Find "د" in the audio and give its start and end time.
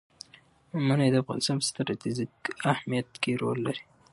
1.11-1.15